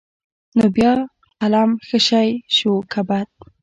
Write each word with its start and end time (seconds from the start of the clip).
نو 0.57 0.65
بيا 0.75 0.91
قلم 1.39 1.69
ښه 1.87 1.99
شى 2.07 2.27
شو 2.57 2.73
که 2.91 3.01
بد. 3.09 3.27